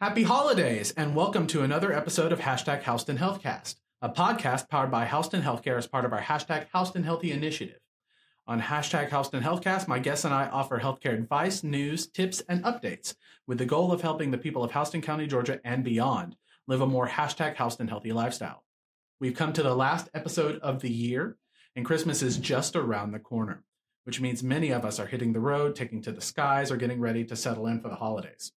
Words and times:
Happy 0.00 0.22
holidays 0.22 0.92
and 0.96 1.14
welcome 1.14 1.46
to 1.48 1.62
another 1.62 1.92
episode 1.92 2.32
of 2.32 2.40
Hashtag 2.40 2.82
Houston 2.82 3.18
Healthcast, 3.18 3.76
a 4.00 4.08
podcast 4.08 4.68
powered 4.68 4.90
by 4.90 5.06
Houston 5.06 5.42
Healthcare 5.42 5.78
as 5.78 5.86
part 5.86 6.04
of 6.04 6.12
our 6.12 6.22
Hashtag 6.22 6.66
Houston 6.74 7.02
Healthy 7.02 7.32
initiative. 7.32 7.80
On 8.46 8.60
Hashtag 8.60 9.10
Houston 9.10 9.42
Healthcast, 9.42 9.88
my 9.88 9.98
guests 9.98 10.24
and 10.24 10.32
I 10.32 10.46
offer 10.48 10.78
healthcare 10.78 11.14
advice, 11.14 11.62
news, 11.62 12.06
tips, 12.06 12.40
and 12.48 12.64
updates 12.64 13.14
with 13.46 13.58
the 13.58 13.66
goal 13.66 13.92
of 13.92 14.00
helping 14.00 14.30
the 14.30 14.38
people 14.38 14.64
of 14.64 14.72
Houston 14.72 15.02
County, 15.02 15.26
Georgia, 15.26 15.60
and 15.64 15.84
beyond 15.84 16.36
live 16.66 16.80
a 16.80 16.86
more 16.86 17.08
Hashtag 17.08 17.56
Houston 17.56 17.88
Healthy 17.88 18.12
lifestyle. 18.12 18.64
We've 19.20 19.34
come 19.36 19.52
to 19.52 19.62
the 19.62 19.74
last 19.74 20.08
episode 20.14 20.58
of 20.60 20.80
the 20.80 20.90
year, 20.90 21.36
and 21.76 21.84
Christmas 21.84 22.22
is 22.22 22.38
just 22.38 22.76
around 22.76 23.12
the 23.12 23.18
corner, 23.18 23.64
which 24.08 24.22
means 24.22 24.42
many 24.42 24.70
of 24.70 24.86
us 24.86 24.98
are 24.98 25.04
hitting 25.04 25.34
the 25.34 25.38
road, 25.38 25.76
taking 25.76 26.00
to 26.00 26.10
the 26.10 26.22
skies, 26.22 26.70
or 26.70 26.78
getting 26.78 26.98
ready 26.98 27.22
to 27.26 27.36
settle 27.36 27.66
in 27.66 27.78
for 27.78 27.90
the 27.90 27.96
holidays. 27.96 28.52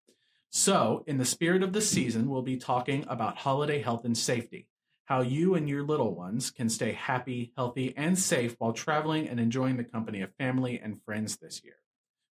So, 0.50 1.04
in 1.08 1.18
the 1.18 1.26
spirit 1.26 1.62
of 1.62 1.74
the 1.74 1.82
season, 1.82 2.30
we'll 2.30 2.42
be 2.42 2.56
talking 2.56 3.04
about 3.10 3.40
holiday 3.40 3.82
health 3.82 4.06
and 4.06 4.18
safety, 4.18 4.70
how 5.04 5.20
you 5.20 5.56
and 5.56 5.68
your 5.68 5.84
little 5.84 6.16
ones 6.16 6.52
can 6.52 6.70
stay 6.70 6.94
happy, 6.94 7.52
healthy, 7.58 7.94
and 7.98 8.18
safe 8.18 8.56
while 8.60 8.72
traveling 8.72 9.28
and 9.28 9.42
enjoying 9.42 9.76
the 9.76 9.84
company 9.84 10.22
of 10.22 10.34
family 10.36 10.80
and 10.82 11.04
friends 11.04 11.36
this 11.36 11.62
year. 11.66 11.76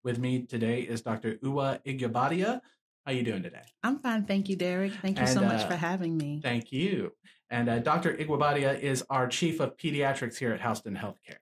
With 0.03 0.19
me 0.19 0.43
today 0.43 0.81
is 0.81 1.01
Dr. 1.01 1.39
Uwa 1.43 1.83
Iguobadia. 1.87 2.61
How 3.03 3.13
you 3.13 3.23
doing 3.23 3.41
today? 3.41 3.63
I'm 3.81 3.97
fine, 3.97 4.25
thank 4.25 4.47
you, 4.47 4.55
Derek. 4.55 4.93
Thank 4.93 5.17
you 5.17 5.25
And, 5.25 5.33
so 5.33 5.41
much 5.41 5.63
uh, 5.63 5.69
for 5.69 5.75
having 5.75 6.17
me. 6.17 6.39
Thank 6.43 6.71
you. 6.71 7.13
And 7.49 7.67
uh, 7.67 7.79
Dr. 7.79 8.13
Iguobadia 8.13 8.79
is 8.79 9.03
our 9.09 9.27
chief 9.27 9.59
of 9.59 9.75
pediatrics 9.75 10.37
here 10.37 10.51
at 10.51 10.61
Houston 10.61 10.95
Healthcare. 10.95 11.39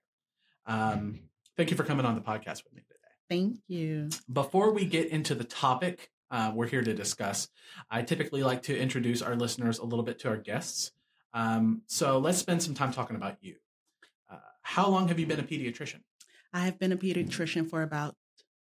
Um, 0.64 1.20
thank 1.56 1.70
you 1.70 1.76
for 1.76 1.84
coming 1.84 2.06
on 2.06 2.14
the 2.14 2.20
podcast 2.20 2.64
with 2.64 2.74
me 2.74 2.82
today. 2.82 2.96
Thank 3.28 3.58
you. 3.66 4.08
Before 4.32 4.72
we 4.72 4.84
get 4.84 5.08
into 5.08 5.34
the 5.34 5.44
topic 5.44 6.10
uh, 6.30 6.52
we're 6.54 6.66
here 6.66 6.82
to 6.82 6.94
discuss, 6.94 7.48
I 7.90 8.02
typically 8.02 8.42
like 8.42 8.62
to 8.64 8.76
introduce 8.76 9.22
our 9.22 9.36
listeners 9.36 9.78
a 9.78 9.84
little 9.84 10.04
bit 10.04 10.18
to 10.20 10.28
our 10.28 10.36
guests. 10.36 10.92
Um, 11.34 11.82
so 11.86 12.18
let's 12.18 12.38
spend 12.38 12.62
some 12.62 12.74
time 12.74 12.92
talking 12.92 13.16
about 13.16 13.36
you. 13.40 13.56
Uh, 14.30 14.38
how 14.62 14.88
long 14.88 15.08
have 15.08 15.18
you 15.18 15.26
been 15.26 15.40
a 15.40 15.44
pediatrician? 15.44 16.00
I 16.52 16.60
have 16.60 16.78
been 16.78 16.92
a 16.92 16.96
pediatrician 16.96 17.68
for 17.68 17.82
about 17.82 18.16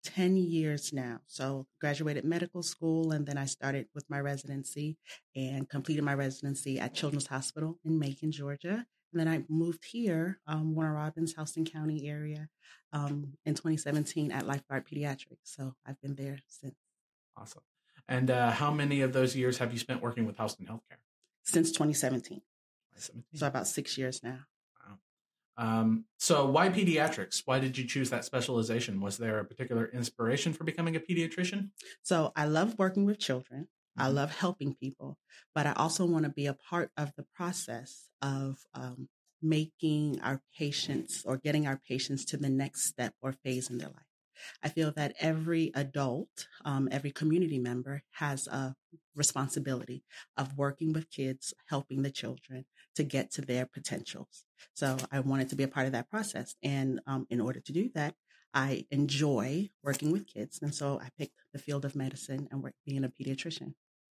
10 0.03 0.37
years 0.37 0.93
now. 0.93 1.19
So, 1.27 1.67
graduated 1.81 2.23
medical 2.23 2.63
school, 2.63 3.11
and 3.11 3.25
then 3.25 3.37
I 3.37 3.45
started 3.45 3.87
with 3.93 4.09
my 4.09 4.19
residency 4.19 4.97
and 5.35 5.67
completed 5.67 6.03
my 6.03 6.13
residency 6.13 6.79
at 6.79 6.93
Children's 6.93 7.27
Hospital 7.27 7.79
in 7.83 7.99
Macon, 7.99 8.31
Georgia. 8.31 8.85
And 9.11 9.19
then 9.19 9.27
I 9.27 9.43
moved 9.49 9.85
here, 9.85 10.39
um, 10.47 10.75
Warner 10.75 10.93
Robins, 10.93 11.33
Houston 11.33 11.65
County 11.65 12.07
area, 12.07 12.47
um, 12.93 13.33
in 13.45 13.53
2017 13.55 14.31
at 14.31 14.47
Lifeguard 14.47 14.87
Pediatrics. 14.87 15.37
So, 15.43 15.75
I've 15.85 15.99
been 16.01 16.15
there 16.15 16.39
since 16.47 16.75
Awesome. 17.37 17.61
And 18.07 18.29
uh, 18.31 18.51
how 18.51 18.71
many 18.71 19.01
of 19.01 19.13
those 19.13 19.35
years 19.35 19.59
have 19.59 19.71
you 19.71 19.79
spent 19.79 20.01
working 20.01 20.25
with 20.25 20.37
Houston 20.37 20.65
Healthcare? 20.65 20.97
since 21.43 21.71
2017. 21.71 22.41
So, 22.95 23.47
about 23.47 23.65
six 23.67 23.97
years 23.97 24.21
now. 24.23 24.39
Wow. 24.85 24.97
Um, 25.57 26.05
so 26.17 26.45
why 26.45 26.69
pediatrics? 26.69 27.43
Why 27.45 27.59
did 27.59 27.77
you 27.77 27.85
choose 27.85 28.09
that 28.09 28.25
specialization? 28.25 28.99
Was 29.01 29.17
there 29.17 29.39
a 29.39 29.45
particular 29.45 29.85
inspiration 29.87 30.53
for 30.53 30.63
becoming 30.63 30.95
a 30.95 30.99
pediatrician? 30.99 31.69
So 32.03 32.31
I 32.35 32.45
love 32.45 32.77
working 32.77 33.05
with 33.05 33.19
children. 33.19 33.67
I 33.97 34.07
Mhm. 34.09 34.13
love 34.15 34.31
helping 34.35 34.75
people, 34.75 35.17
but 35.55 35.65
I 35.65 35.73
also 35.73 36.05
want 36.05 36.23
to 36.25 36.29
be 36.29 36.45
a 36.45 36.53
part 36.53 36.91
of 36.97 37.13
the 37.15 37.23
process 37.23 38.09
of 38.21 38.65
um, 38.73 39.09
making 39.41 40.19
our 40.21 40.41
patients 40.57 41.23
or 41.25 41.37
getting 41.37 41.67
our 41.67 41.79
patients 41.87 42.25
to 42.25 42.37
the 42.37 42.49
next 42.49 42.83
step 42.85 43.13
or 43.21 43.31
phase 43.31 43.69
in 43.69 43.77
their 43.77 43.89
life. 43.89 44.05
I 44.63 44.69
feel 44.69 44.91
that 44.93 45.15
every 45.19 45.71
adult, 45.75 46.47
um, 46.63 46.87
every 46.91 47.11
community 47.11 47.59
member 47.59 48.03
has 48.11 48.47
a 48.47 48.75
responsibility 49.15 50.03
of 50.37 50.57
working 50.57 50.93
with 50.93 51.11
kids, 51.11 51.53
helping 51.67 52.01
the 52.01 52.11
children 52.11 52.65
to 52.95 53.03
get 53.03 53.31
to 53.31 53.41
their 53.41 53.65
potentials. 53.65 54.45
So 54.73 54.97
I 55.11 55.19
wanted 55.19 55.49
to 55.49 55.55
be 55.55 55.63
a 55.63 55.67
part 55.67 55.87
of 55.87 55.91
that 55.91 56.09
process. 56.09 56.55
And 56.63 57.01
um, 57.05 57.27
in 57.29 57.41
order 57.41 57.59
to 57.59 57.73
do 57.73 57.89
that, 57.95 58.15
I 58.53 58.85
enjoy 58.91 59.69
working 59.83 60.11
with 60.11 60.25
kids. 60.25 60.59
And 60.61 60.73
so 60.73 60.99
I 61.01 61.09
picked 61.17 61.35
the 61.53 61.59
field 61.59 61.85
of 61.85 61.95
medicine 61.95 62.47
and 62.51 62.63
work, 62.63 62.73
being 62.85 63.03
a 63.03 63.09
pediatrician. 63.09 63.73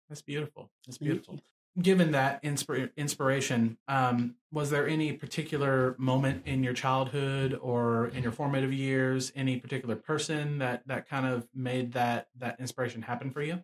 That's 0.09 0.21
beautiful. 0.21 0.71
That's 0.85 0.97
beautiful. 0.97 1.39
Given 1.81 2.11
that 2.11 2.43
inspir- 2.43 2.95
inspiration, 2.95 3.77
um, 3.87 4.35
was 4.51 4.69
there 4.69 4.87
any 4.87 5.11
particular 5.13 5.95
moment 5.97 6.43
in 6.45 6.63
your 6.63 6.73
childhood 6.73 7.57
or 7.59 8.09
in 8.09 8.21
your 8.21 8.31
formative 8.31 8.71
years, 8.71 9.31
any 9.35 9.57
particular 9.59 9.95
person 9.95 10.59
that 10.59 10.87
that 10.87 11.09
kind 11.09 11.25
of 11.25 11.47
made 11.55 11.93
that 11.93 12.27
that 12.37 12.59
inspiration 12.59 13.01
happen 13.01 13.31
for 13.31 13.41
you? 13.41 13.63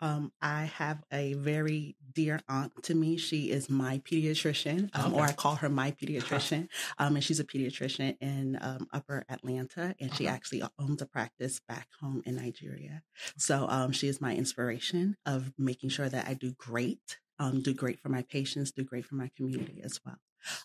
Um, 0.00 0.32
I 0.40 0.64
have 0.64 1.02
a 1.12 1.34
very 1.34 1.96
dear 2.12 2.40
aunt 2.48 2.72
to 2.84 2.94
me. 2.94 3.16
She 3.16 3.50
is 3.50 3.68
my 3.68 3.98
pediatrician, 3.98 4.88
um, 4.96 5.12
or 5.14 5.24
I 5.24 5.32
call 5.32 5.56
her 5.56 5.68
my 5.68 5.90
pediatrician. 6.00 6.68
um, 6.98 7.16
and 7.16 7.24
she's 7.24 7.40
a 7.40 7.44
pediatrician 7.44 8.16
in 8.20 8.58
um, 8.60 8.86
Upper 8.92 9.24
Atlanta, 9.28 9.96
and 10.00 10.14
she 10.14 10.26
Uh-huh. 10.26 10.34
actually 10.36 10.62
owns 10.78 11.02
a 11.02 11.06
practice 11.06 11.60
back 11.68 11.88
home 12.00 12.22
in 12.24 12.36
Nigeria. 12.36 13.02
So 13.36 13.66
um, 13.68 13.90
she 13.90 14.06
is 14.06 14.20
my 14.20 14.34
inspiration 14.36 15.16
of 15.26 15.52
making 15.58 15.90
sure 15.90 16.08
that 16.08 16.26
I 16.28 16.34
do 16.34 16.52
great, 16.56 17.18
um, 17.40 17.62
do 17.62 17.74
great 17.74 17.98
for 17.98 18.08
my 18.08 18.22
patients, 18.22 18.70
do 18.70 18.84
great 18.84 19.04
for 19.04 19.16
my 19.16 19.30
community 19.36 19.80
as 19.82 20.00
well. 20.06 20.18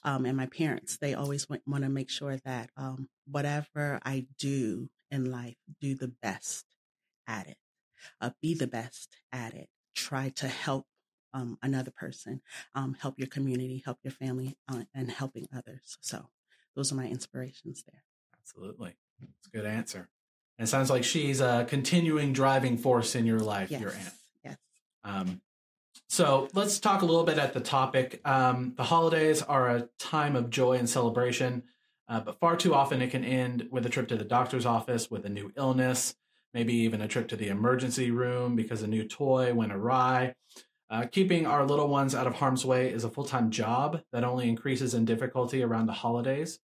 Um, 0.04 0.26
and 0.26 0.38
my 0.38 0.46
parents, 0.46 0.98
they 0.98 1.16
always 1.16 1.50
want, 1.50 1.64
want 1.66 1.84
to 1.84 1.90
make 1.90 2.12
sure 2.12 2.38
that 2.46 2.70
um, 2.78 3.10
whatever 3.26 4.00
I 4.06 4.28
do 4.38 4.90
in 5.10 5.32
life, 5.32 5.58
do 5.82 5.96
the 5.96 6.14
best 6.22 6.66
at 7.28 7.48
it 7.48 7.58
uh, 8.22 8.32
be 8.42 8.54
the 8.54 8.68
best 8.68 9.18
at 9.32 9.54
it. 9.54 9.70
Try 9.96 10.30
to 10.30 10.48
help 10.48 10.86
um, 11.34 11.58
another 11.62 11.92
person, 11.92 12.42
um, 12.76 12.96
help 13.00 13.16
your 13.18 13.28
community, 13.28 13.82
help 13.84 14.00
your 14.04 14.12
family, 14.12 14.58
uh, 14.70 14.84
and 14.94 15.12
helping 15.12 15.48
others. 15.56 15.98
So 16.02 16.28
those 16.76 16.92
are 16.92 16.96
my 16.96 17.08
inspirations 17.08 17.84
there. 17.90 18.04
Absolutely, 18.40 18.96
it's 19.22 19.48
a 19.48 19.50
good 19.50 19.66
answer. 19.66 20.10
And 20.58 20.68
it 20.68 20.70
sounds 20.70 20.90
like 20.90 21.04
she's 21.04 21.42
a 21.42 21.66
continuing 21.68 22.32
driving 22.32 22.78
force 22.78 23.16
in 23.16 23.26
your 23.26 23.40
life, 23.40 23.72
Yes. 23.72 23.82
your 23.82 23.92
aunt. 23.92 24.14
Yes. 24.44 24.58
So 26.16 26.48
let's 26.54 26.80
talk 26.80 27.02
a 27.02 27.06
little 27.06 27.26
bit 27.26 27.38
at 27.38 27.52
the 27.52 27.60
topic. 27.60 28.22
Um, 28.24 28.72
the 28.78 28.86
holidays 28.86 29.42
are 29.42 29.68
a 29.68 29.90
time 30.00 30.38
of 30.38 30.50
joy 30.50 30.78
and 30.78 30.90
celebration, 30.90 31.64
uh, 32.08 32.22
but 32.22 32.40
far 32.40 32.56
too 32.56 32.74
often 32.74 33.02
it 33.02 33.12
can 33.12 33.26
end 33.26 33.68
with 33.70 33.86
a 33.86 33.90
trip 33.90 34.08
to 34.08 34.16
the 34.16 34.24
doctor's 34.24 34.66
office 34.66 35.12
with 35.12 35.26
a 35.26 35.30
new 35.30 35.52
illness, 35.58 36.16
maybe 36.54 36.74
even 36.74 37.02
a 37.02 37.08
trip 37.10 37.28
to 37.28 37.36
the 37.36 37.50
emergency 37.50 38.12
room 38.12 38.56
because 38.56 38.82
a 38.82 38.88
new 38.88 39.06
toy 39.06 39.54
went 39.54 39.74
awry. 39.74 40.36
Uh, 40.90 41.06
keeping 41.12 41.46
our 41.46 41.66
little 41.66 41.90
ones 41.90 42.16
out 42.16 42.28
of 42.28 42.36
harm's 42.36 42.64
way 42.64 42.90
is 42.90 43.04
a 43.04 43.10
full 43.10 43.26
time 43.26 43.52
job 43.52 44.02
that 44.14 44.24
only 44.24 44.48
increases 44.48 44.94
in 44.94 45.04
difficulty 45.04 45.64
around 45.64 45.86
the 45.86 45.92
holidays. 45.92 46.60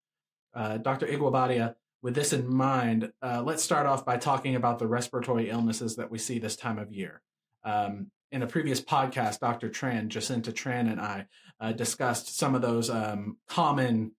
Uh, 0.53 0.77
Dr. 0.77 1.07
Iguobadia, 1.07 1.75
with 2.01 2.15
this 2.15 2.31
in 2.31 2.47
mind, 2.47 3.11
uh, 3.21 3.43
let's 3.45 3.63
start 3.63 3.85
off 3.85 4.05
by 4.05 4.15
talking 4.15 4.55
about 4.55 4.79
the 4.79 4.87
respiratory 4.87 5.49
illnesses 5.49 5.97
that 5.97 6.09
we 6.09 6.19
see 6.19 6.39
this 6.39 6.55
time 6.55 6.79
of 6.79 6.93
year. 6.93 7.21
Um, 7.65 8.11
in 8.31 8.43
a 8.43 8.47
previous 8.47 8.81
podcast, 8.81 9.39
Dr. 9.39 9.69
Tran, 9.69 10.07
Jacinta 10.07 10.51
Tran, 10.51 10.91
and 10.91 10.99
I 10.99 11.25
uh, 11.59 11.71
discussed 11.73 12.37
some 12.37 12.55
of 12.55 12.61
those 12.61 12.89
um, 12.89 13.37
common 13.47 14.13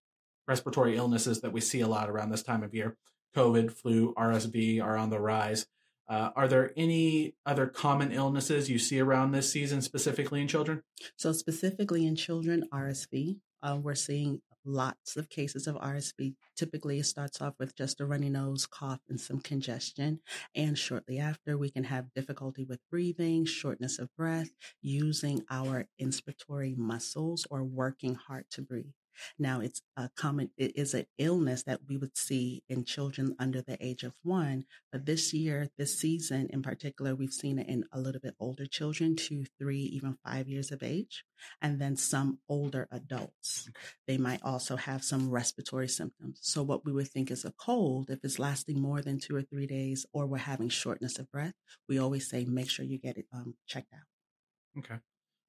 respiratory 0.47 0.97
illnesses 0.97 1.41
that 1.41 1.53
we 1.53 1.61
see 1.61 1.81
a 1.81 1.89
lot 1.89 2.11
around 2.11 2.31
this 2.31 2.43
time 2.43 2.63
of 2.63 2.75
year. 2.75 2.97
COVID, 3.35 3.73
flu, 3.73 4.13
RSV 4.15 4.83
are 4.83 4.97
on 4.97 5.11
the 5.11 5.21
rise. 5.21 5.67
Uh, 6.09 6.31
are 6.37 6.49
there 6.49 6.73
any 6.77 7.35
other 7.47 7.67
common 7.67 8.13
illnesses 8.13 8.69
you 8.69 8.79
see 8.79 9.01
around 9.01 9.33
this 9.33 9.51
season, 9.51 9.81
specifically 9.81 10.43
in 10.43 10.49
children? 10.49 10.83
So 11.17 11.33
specifically 11.33 12.07
in 12.07 12.17
children, 12.17 12.69
RSV, 12.73 13.39
uh, 13.63 13.79
we're 13.81 13.95
seeing 13.95 14.43
lots 14.65 15.17
of 15.17 15.29
cases 15.29 15.67
of 15.67 15.77
RSV. 15.77 16.35
Typically, 16.57 16.99
it 16.99 17.05
starts 17.05 17.41
off 17.41 17.55
with 17.59 17.75
just 17.77 18.01
a 18.01 18.07
runny 18.07 18.31
nose, 18.31 18.67
cough, 18.67 19.01
and 19.09 19.21
some 19.21 19.41
congestion. 19.41 20.21
And 20.55 20.79
shortly 20.79 21.19
after, 21.19 21.59
we 21.59 21.71
can 21.71 21.85
have 21.85 22.13
difficulty 22.15 22.65
with 22.65 22.81
breathing, 22.91 23.45
shortness 23.45 23.99
of 23.99 24.15
breath, 24.17 24.51
using 24.81 25.45
our 25.51 25.87
inspiratory 26.01 26.77
muscles, 26.77 27.47
or 27.51 27.65
working 27.65 28.15
hard 28.15 28.45
to 28.51 28.63
breathe. 28.63 28.93
Now, 29.39 29.61
it's 29.61 29.83
a 29.97 30.11
common, 30.17 30.51
it 30.57 30.77
is 30.77 30.95
an 30.95 31.07
illness 31.19 31.63
that 31.65 31.81
we 31.89 31.97
would 31.97 32.17
see 32.17 32.63
in 32.69 32.85
children 32.85 33.35
under 33.39 33.63
the 33.63 33.77
age 33.85 34.03
of 34.03 34.15
one. 34.23 34.65
But 34.91 35.07
this 35.07 35.33
year, 35.33 35.69
this 35.79 35.99
season 35.99 36.49
in 36.51 36.63
particular, 36.63 37.15
we've 37.15 37.33
seen 37.33 37.59
it 37.59 37.69
in 37.69 37.85
a 37.93 38.01
little 38.01 38.21
bit 38.21 38.35
older 38.39 38.67
children, 38.67 39.17
two, 39.17 39.45
three, 39.59 39.81
even 39.81 40.19
five 40.25 40.49
years 40.49 40.71
of 40.71 40.83
age, 40.83 41.25
and 41.61 41.81
then 41.81 41.97
some 41.97 42.39
older 42.49 42.89
adults. 42.91 43.71
They 44.07 44.19
might 44.19 44.43
also 44.43 44.77
have 44.77 45.05
some 45.05 45.31
respiratory 45.31 45.89
symptoms. 45.89 46.39
So, 46.43 46.63
what 46.63 46.85
we 46.85 46.93
would 46.93 47.09
think 47.09 47.31
is 47.31 47.45
a 47.45 47.53
cold, 47.53 48.11
if 48.11 48.21
it's 48.23 48.39
lasting 48.39 48.81
more 48.81 49.03
than 49.03 49.19
two 49.19 49.37
or 49.37 49.43
three 49.43 49.67
days, 49.67 50.07
or 50.13 50.27
we're 50.27 50.39
having 50.39 50.69
shortness 50.69 51.19
of 51.19 51.31
breath, 51.31 51.55
we 51.89 51.99
always 51.99 52.29
say 52.29 52.45
make 52.45 52.71
sure 52.71 52.85
you 52.85 52.99
get 52.99 53.17
it 53.17 53.27
um, 53.33 53.55
checked 53.67 53.93
out. 53.93 54.79
Okay. 54.79 55.01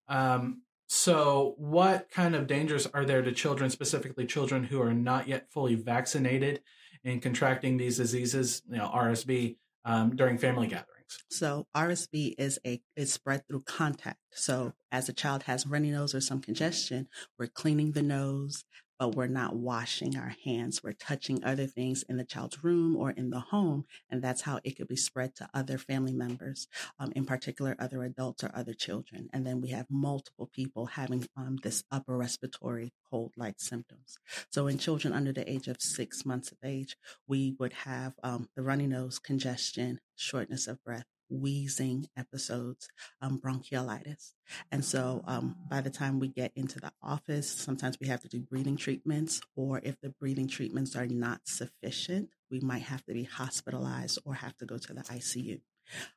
Um, 0.07 0.63
so, 0.95 1.55
what 1.57 2.11
kind 2.11 2.35
of 2.35 2.45
dangers 2.45 2.85
are 2.85 3.03
there 3.03 3.23
to 3.23 3.31
children, 3.31 3.71
specifically 3.71 4.27
children 4.27 4.63
who 4.63 4.79
are 4.79 4.93
not 4.93 5.27
yet 5.27 5.51
fully 5.51 5.73
vaccinated 5.73 6.61
in 7.03 7.19
contracting 7.19 7.77
these 7.77 7.97
diseases? 7.97 8.61
You 8.69 8.77
know, 8.77 8.91
RSV. 8.93 9.57
um, 9.85 10.15
during 10.15 10.37
family 10.37 10.67
gatherings? 10.67 11.17
So 11.31 11.65
RSV 11.75 12.35
is 12.37 12.59
a 12.63 12.79
is 12.95 13.11
spread 13.11 13.41
through 13.47 13.63
contact. 13.63 14.19
So 14.33 14.73
as 14.91 15.09
a 15.09 15.13
child 15.13 15.43
has 15.43 15.65
runny 15.65 15.89
nose 15.89 16.13
or 16.13 16.21
some 16.21 16.41
congestion, 16.41 17.07
we're 17.39 17.47
cleaning 17.47 17.93
the 17.93 18.03
nose, 18.03 18.63
but 18.99 19.15
we're 19.15 19.27
not 19.27 19.55
washing 19.55 20.17
our 20.17 20.35
hands. 20.43 20.83
We're 20.83 20.93
touching 20.93 21.43
other 21.43 21.67
things 21.67 22.03
in 22.07 22.17
the 22.17 22.23
child's 22.23 22.63
room 22.63 22.95
or 22.95 23.11
in 23.11 23.29
the 23.29 23.39
home, 23.39 23.85
and 24.09 24.21
that's 24.21 24.41
how 24.41 24.59
it 24.63 24.77
could 24.77 24.87
be 24.87 24.95
spread 24.95 25.35
to 25.35 25.49
other 25.53 25.77
family 25.77 26.13
members, 26.13 26.67
um, 26.99 27.11
in 27.15 27.25
particular 27.25 27.75
other 27.79 28.03
adults 28.03 28.43
or 28.43 28.51
other 28.53 28.73
children. 28.73 29.29
And 29.33 29.45
then 29.45 29.61
we 29.61 29.69
have 29.69 29.87
multiple 29.89 30.49
people 30.53 30.85
having 30.87 31.27
um, 31.35 31.57
this 31.63 31.83
upper 31.91 32.17
respiratory 32.17 32.93
cold-like 33.09 33.59
symptoms. 33.59 34.17
So 34.49 34.67
in 34.67 34.77
children 34.77 35.13
under 35.13 35.31
the 35.31 35.49
age 35.49 35.67
of 35.67 35.77
six 35.79 36.25
months 36.25 36.51
of 36.51 36.57
age, 36.63 36.97
we 37.27 37.55
would 37.59 37.73
have 37.73 38.13
um, 38.23 38.49
the 38.55 38.63
runny 38.63 38.87
nose, 38.87 39.19
congestion, 39.19 39.99
shortness 40.15 40.67
of 40.67 40.83
breath, 40.83 41.05
wheezing 41.29 42.07
episodes, 42.17 42.89
um, 43.21 43.39
bronchiolitis. 43.39 44.33
And 44.71 44.83
so 44.83 45.23
um, 45.25 45.55
by 45.69 45.81
the 45.81 45.89
time 45.89 46.19
we 46.19 46.27
get 46.27 46.51
into 46.55 46.79
the 46.79 46.91
office, 47.01 47.49
sometimes 47.49 47.97
we 47.99 48.07
have 48.07 48.21
to 48.21 48.27
do 48.27 48.39
breathing 48.41 48.77
treatments, 48.77 49.41
or 49.55 49.81
if 49.83 49.99
the 50.01 50.09
breathing 50.09 50.47
treatments 50.47 50.95
are 50.95 51.07
not 51.07 51.41
sufficient, 51.45 52.29
we 52.51 52.59
might 52.59 52.83
have 52.83 53.03
to 53.05 53.13
be 53.13 53.23
hospitalized 53.23 54.19
or 54.25 54.35
have 54.35 54.55
to 54.57 54.65
go 54.65 54.77
to 54.77 54.93
the 54.93 55.01
ICU. 55.01 55.59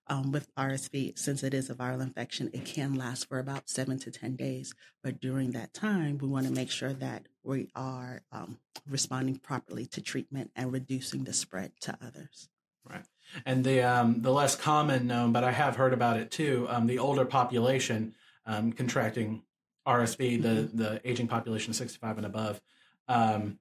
Um, 0.07 0.33
with 0.33 0.55
RSV, 0.55 1.19
since 1.19 1.43
it 1.43 1.53
is 1.53 1.71
a 1.71 1.75
viral 1.75 2.01
infection, 2.01 2.51
it 2.53 2.65
can 2.65 2.95
last 2.95 3.29
for 3.29 3.39
about 3.39 3.69
seven 3.69 3.99
to 4.01 4.11
10 4.11 4.37
days. 4.37 4.75
But 5.03 5.21
during 5.21 5.53
that 5.53 5.75
time, 5.75 6.19
we 6.19 6.29
want 6.29 6.47
to 6.47 6.53
make 6.53 6.71
sure 6.71 6.93
that 6.93 7.27
we 7.43 7.69
are 7.75 8.23
um, 8.31 8.59
responding 8.89 9.37
properly 9.37 9.87
to 9.87 10.01
treatment 10.01 10.51
and 10.55 10.73
reducing 10.73 11.25
the 11.25 11.33
spread 11.33 11.73
to 11.83 11.99
others. 12.01 12.49
Right. 12.89 13.05
And 13.45 13.65
the 13.65 13.83
um, 13.83 14.23
the 14.23 14.33
less 14.33 14.57
common 14.57 15.07
known, 15.07 15.33
but 15.33 15.45
I 15.45 15.53
have 15.53 15.77
heard 15.77 15.93
about 15.93 16.17
it 16.17 16.31
too. 16.31 16.67
Um, 16.71 16.87
the 16.87 16.99
older 16.99 17.25
population 17.25 18.15
um, 18.47 18.73
contracting 18.73 19.43
RSV, 19.87 20.43
the 20.43 20.49
mm-hmm. 20.49 20.77
the 20.77 21.01
aging 21.05 21.29
population, 21.29 21.73
sixty 21.73 21.99
five 21.99 22.17
and 22.17 22.27
above. 22.27 22.61
Um, 23.09 23.59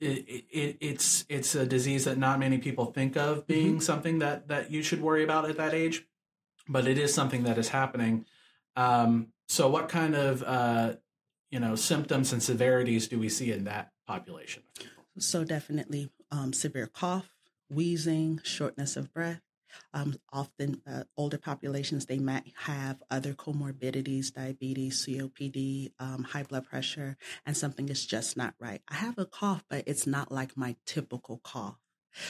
it, 0.00 0.44
it, 0.50 0.76
it's 0.80 1.24
it's 1.28 1.54
a 1.54 1.64
disease 1.64 2.04
that 2.04 2.18
not 2.18 2.38
many 2.38 2.58
people 2.58 2.86
think 2.86 3.16
of 3.16 3.46
being 3.46 3.72
mm-hmm. 3.72 3.78
something 3.78 4.18
that 4.18 4.48
that 4.48 4.70
you 4.70 4.82
should 4.82 5.00
worry 5.00 5.24
about 5.24 5.48
at 5.48 5.56
that 5.56 5.72
age, 5.72 6.04
but 6.68 6.86
it 6.86 6.98
is 6.98 7.14
something 7.14 7.44
that 7.44 7.56
is 7.58 7.68
happening. 7.68 8.26
Um, 8.76 9.28
so, 9.48 9.68
what 9.68 9.88
kind 9.88 10.14
of 10.14 10.42
uh, 10.42 10.94
you 11.50 11.60
know 11.60 11.74
symptoms 11.76 12.32
and 12.32 12.42
severities 12.42 13.08
do 13.08 13.18
we 13.18 13.28
see 13.28 13.52
in 13.52 13.64
that 13.64 13.92
population? 14.06 14.62
So, 15.18 15.44
definitely 15.44 16.10
um, 16.30 16.52
severe 16.52 16.86
cough, 16.86 17.32
wheezing, 17.68 18.40
shortness 18.42 18.96
of 18.96 19.12
breath. 19.12 19.40
Um, 19.92 20.16
often, 20.32 20.80
uh, 20.90 21.04
older 21.16 21.38
populations 21.38 22.06
they 22.06 22.18
might 22.18 22.52
have 22.64 23.02
other 23.10 23.34
comorbidities, 23.34 24.32
diabetes, 24.32 25.04
COPD, 25.04 25.90
um, 25.98 26.22
high 26.22 26.44
blood 26.44 26.66
pressure, 26.66 27.16
and 27.44 27.56
something 27.56 27.88
is 27.88 28.06
just 28.06 28.36
not 28.36 28.54
right. 28.58 28.80
I 28.88 28.94
have 28.94 29.18
a 29.18 29.26
cough, 29.26 29.64
but 29.68 29.84
it's 29.86 30.06
not 30.06 30.32
like 30.32 30.56
my 30.56 30.76
typical 30.86 31.38
cough. 31.42 31.78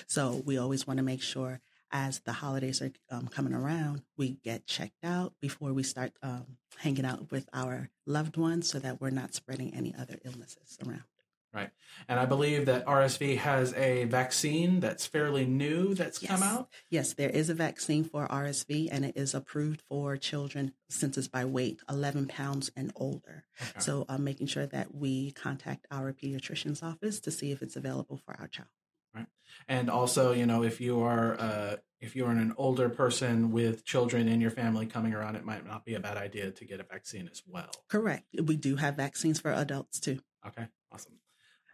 So 0.07 0.43
we 0.45 0.59
always 0.59 0.87
want 0.87 0.97
to 0.99 1.05
make 1.05 1.23
sure 1.23 1.61
as 1.93 2.21
the 2.21 2.33
holidays 2.33 2.83
are 2.83 2.91
um, 3.11 3.29
coming 3.29 3.55
around, 3.55 4.03
we 4.17 4.39
get 4.43 4.67
checked 4.67 5.05
out 5.05 5.35
before 5.41 5.73
we 5.73 5.83
start 5.83 6.13
um, 6.23 6.59
hanging 6.79 7.05
out 7.05 7.31
with 7.31 7.49
our 7.53 7.91
loved 8.07 8.37
ones 8.37 8.69
so 8.69 8.79
that 8.79 9.01
we're 9.01 9.11
not 9.11 9.35
spreading 9.35 9.73
any 9.73 9.95
other 9.97 10.19
illnesses 10.25 10.79
around. 10.85 11.05
Right. 11.53 11.71
And 12.07 12.21
I 12.21 12.27
believe 12.27 12.67
that 12.67 12.85
RSV 12.85 13.39
has 13.39 13.73
a 13.75 14.05
vaccine 14.05 14.81
that's 14.81 15.07
fairly 15.07 15.47
new 15.47 15.95
that's 15.95 16.23
yes. 16.23 16.31
come 16.31 16.43
out. 16.43 16.69
Yes, 16.91 17.15
there 17.15 17.31
is 17.31 17.49
a 17.49 17.55
vaccine 17.55 18.05
for 18.05 18.29
RSV 18.29 18.89
and 18.93 19.07
it 19.07 19.17
is 19.17 19.35
approved 19.35 19.81
for 19.81 20.19
children 20.19 20.73
since 20.91 21.17
it's 21.17 21.29
by 21.29 21.47
weight, 21.47 21.81
11 21.89 22.27
pounds 22.27 22.71
and 22.77 22.93
older. 22.95 23.45
Okay. 23.61 23.79
So 23.79 24.05
I'm 24.09 24.17
uh, 24.17 24.19
making 24.19 24.49
sure 24.49 24.67
that 24.67 24.95
we 24.95 25.31
contact 25.33 25.87
our 25.91 26.13
pediatrician's 26.13 26.83
office 26.83 27.21
to 27.21 27.31
see 27.31 27.53
if 27.53 27.63
it's 27.63 27.77
available 27.77 28.19
for 28.19 28.37
our 28.39 28.49
child. 28.49 28.69
Right. 29.15 29.27
And 29.67 29.89
also, 29.89 30.33
you 30.33 30.45
know, 30.45 30.63
if 30.63 30.81
you 30.81 31.01
are 31.01 31.41
uh, 31.41 31.77
if 32.01 32.15
you 32.15 32.27
are 32.27 32.33
an 32.33 32.53
older 32.59 32.91
person 32.91 33.51
with 33.51 33.85
children 33.85 34.29
in 34.29 34.41
your 34.41 34.51
family 34.51 34.87
coming 34.87 35.15
around, 35.15 35.37
it 35.37 35.45
might 35.45 35.67
not 35.67 35.85
be 35.85 35.95
a 35.95 36.01
bad 36.01 36.19
idea 36.19 36.51
to 36.51 36.65
get 36.67 36.81
a 36.81 36.85
vaccine 36.85 37.29
as 37.31 37.43
well. 37.47 37.71
Correct. 37.89 38.27
We 38.43 38.57
do 38.57 38.77
have 38.77 38.97
vaccines 38.97 39.41
for 39.41 39.53
adults 39.53 39.99
too. 39.99 40.21
Okay, 40.47 40.67
awesome. 40.93 41.15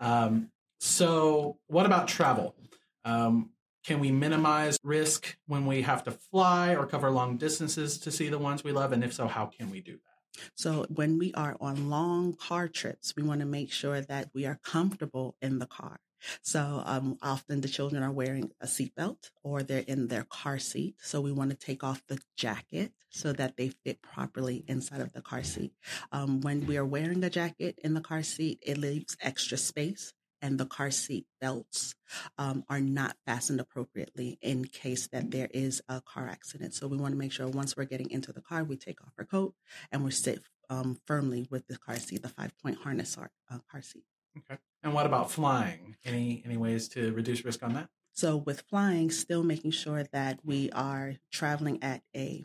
Um, 0.03 0.51
so, 0.81 1.59
what 1.69 1.87
about 1.87 2.09
travel? 2.09 2.57
Um, 3.05 3.51
can 3.87 4.01
we 4.01 4.11
minimize 4.11 4.77
risk 4.83 5.37
when 5.47 5.65
we 5.65 5.83
have 5.83 6.03
to 6.05 6.11
fly 6.11 6.75
or 6.75 6.87
cover 6.87 7.11
long 7.11 7.37
distances 7.37 7.99
to 7.99 8.11
see 8.11 8.29
the 8.29 8.39
ones 8.39 8.65
we 8.65 8.73
love? 8.73 8.93
And 8.93 9.03
if 9.05 9.13
so, 9.13 9.29
how 9.29 9.47
can 9.47 9.71
we 9.71 9.81
do 9.81 9.93
that? 9.93 10.43
So, 10.57 10.87
when 10.89 11.19
we 11.19 11.33
are 11.35 11.57
on 11.61 11.89
long 11.89 12.35
car 12.35 12.67
trips, 12.67 13.15
we 13.17 13.23
want 13.23 13.41
to 13.41 13.47
make 13.47 13.73
sure 13.73 14.01
that 14.01 14.31
we 14.35 14.45
are 14.45 14.59
comfortable 14.65 15.37
in 15.41 15.61
the 15.61 15.67
car. 15.67 16.01
So 16.43 16.83
um, 16.85 17.19
often 17.23 17.61
the 17.61 17.69
children 17.69 18.03
are 18.03 18.13
wearing 18.13 18.51
a 18.61 18.67
seatbelt 18.67 19.31
or 19.43 19.63
they're 19.63 19.81
in 19.81 20.09
their 20.09 20.25
car 20.25 20.59
seat. 20.59 20.97
So 21.01 21.21
we 21.21 21.33
want 21.33 21.51
to 21.51 21.57
take 21.57 21.83
off 21.85 22.03
the 22.09 22.19
jacket 22.37 22.93
so 23.11 23.33
that 23.35 23.57
they 23.57 23.69
fit 23.69 24.03
properly 24.03 24.65
inside 24.67 25.01
of 25.01 25.13
the 25.13 25.21
car 25.21 25.43
seat. 25.43 25.73
Um, 26.13 26.41
when 26.41 26.67
we 26.67 26.77
are 26.77 26.85
wearing 26.85 27.23
a 27.25 27.31
jacket 27.31 27.79
in 27.83 27.95
the 27.95 28.01
car 28.01 28.23
seat, 28.23 28.59
it 28.63 28.79
leaves 28.79 29.17
extra 29.21 29.59
space 29.59 30.15
and 30.43 30.59
the 30.59 30.67
car 30.67 30.91
seat 30.91 31.27
belts 31.41 31.95
um, 32.37 32.65
are 32.69 32.81
not 32.81 33.17
fastened 33.25 33.61
appropriately 33.61 34.39
in 34.43 34.65
case 34.65 35.07
that 35.09 35.31
there 35.31 35.49
is 35.53 35.81
a 35.89 36.01
car 36.01 36.29
accident. 36.29 36.75
So 36.75 36.89
we 36.89 36.97
want 36.97 37.13
to 37.13 37.19
make 37.19 37.33
sure 37.33 37.47
once 37.49 37.77
we're 37.77 37.85
getting 37.85 38.11
into 38.11 38.33
the 38.33 38.43
car, 38.43 38.65
we 38.65 38.77
take 38.77 39.01
off 39.03 39.13
our 39.19 39.25
coat 39.25 39.55
and 39.93 40.05
we 40.05 40.11
sit 40.11 40.43
um, 40.69 40.99
firmly 41.07 41.47
with 41.51 41.69
the 41.69 41.79
car 41.79 41.97
seat, 41.97 42.23
the 42.23 42.29
five 42.29 42.53
point 42.59 42.79
harness 42.79 43.17
uh, 43.17 43.59
car 43.71 43.83
seat. 43.83 44.05
Okay. 44.39 44.59
And 44.83 44.95
what 44.95 45.07
about 45.07 45.31
flying? 45.31 45.97
Any 46.05 46.43
any 46.45 46.57
ways 46.57 46.89
to 46.91 47.13
reduce 47.13 47.45
risk 47.45 47.63
on 47.63 47.75
that? 47.75 47.89
So 48.13 48.37
with 48.37 48.63
flying, 48.69 49.11
still 49.11 49.43
making 49.43 49.71
sure 49.71 50.05
that 50.13 50.41
we 50.45 50.71
are 50.73 51.15
traveling 51.31 51.83
at 51.83 52.03
a 52.15 52.45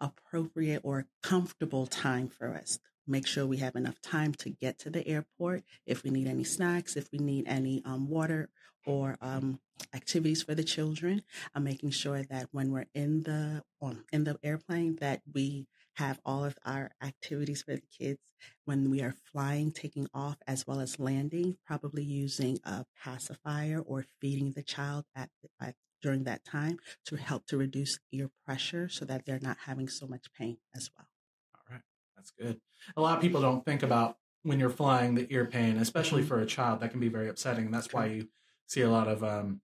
appropriate 0.00 0.80
or 0.82 1.06
comfortable 1.22 1.86
time 1.86 2.28
for 2.28 2.54
us. 2.54 2.78
Make 3.06 3.26
sure 3.26 3.46
we 3.46 3.58
have 3.58 3.76
enough 3.76 4.00
time 4.00 4.32
to 4.34 4.50
get 4.50 4.78
to 4.80 4.90
the 4.90 5.06
airport. 5.06 5.62
If 5.86 6.04
we 6.04 6.10
need 6.10 6.26
any 6.26 6.44
snacks, 6.44 6.96
if 6.96 7.08
we 7.12 7.18
need 7.18 7.46
any 7.48 7.82
um, 7.84 8.08
water 8.08 8.48
or 8.86 9.16
um, 9.20 9.60
activities 9.94 10.42
for 10.42 10.54
the 10.54 10.64
children, 10.64 11.22
I'm 11.54 11.64
making 11.64 11.90
sure 11.90 12.22
that 12.22 12.48
when 12.52 12.70
we're 12.70 12.86
in 12.94 13.22
the 13.22 13.62
um, 13.82 14.04
in 14.12 14.24
the 14.24 14.38
airplane 14.42 14.96
that 15.00 15.22
we 15.32 15.66
have 15.94 16.20
all 16.24 16.44
of 16.44 16.56
our 16.64 16.90
activities 17.02 17.62
for 17.62 17.74
the 17.74 17.82
kids 17.98 18.18
when 18.64 18.90
we 18.90 19.02
are 19.02 19.14
flying, 19.32 19.70
taking 19.70 20.06
off, 20.14 20.36
as 20.46 20.66
well 20.66 20.80
as 20.80 20.98
landing, 20.98 21.56
probably 21.66 22.02
using 22.02 22.58
a 22.64 22.84
pacifier 23.02 23.80
or 23.80 24.06
feeding 24.20 24.52
the 24.52 24.62
child 24.62 25.04
at, 25.14 25.28
at 25.60 25.74
during 26.02 26.24
that 26.24 26.44
time 26.44 26.78
to 27.06 27.16
help 27.16 27.46
to 27.46 27.56
reduce 27.56 27.98
ear 28.12 28.30
pressure 28.46 28.88
so 28.88 29.04
that 29.04 29.26
they're 29.26 29.40
not 29.42 29.58
having 29.66 29.88
so 29.88 30.06
much 30.06 30.32
pain 30.32 30.56
as 30.74 30.90
well. 30.96 31.06
All 31.54 31.74
right. 31.74 31.82
That's 32.16 32.30
good. 32.30 32.60
A 32.96 33.00
lot 33.00 33.16
of 33.16 33.22
people 33.22 33.40
don't 33.40 33.64
think 33.64 33.82
about 33.82 34.16
when 34.42 34.58
you're 34.58 34.70
flying 34.70 35.14
the 35.14 35.26
ear 35.30 35.44
pain, 35.44 35.76
especially 35.76 36.22
mm-hmm. 36.22 36.28
for 36.28 36.40
a 36.40 36.46
child. 36.46 36.80
That 36.80 36.90
can 36.90 37.00
be 37.00 37.08
very 37.08 37.28
upsetting. 37.28 37.70
That's 37.70 37.92
why 37.92 38.06
you 38.06 38.28
see 38.66 38.80
a 38.80 38.90
lot 38.90 39.08
of 39.08 39.22
um, 39.22 39.60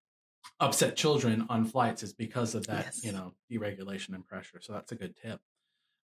upset 0.60 0.96
children 0.96 1.46
on 1.48 1.64
flights 1.64 2.02
is 2.02 2.12
because 2.12 2.54
of 2.54 2.66
that, 2.66 2.86
yes. 2.86 3.04
you 3.04 3.12
know, 3.12 3.32
deregulation 3.50 4.14
and 4.14 4.26
pressure. 4.26 4.60
So 4.60 4.72
that's 4.72 4.92
a 4.92 4.96
good 4.96 5.16
tip. 5.16 5.40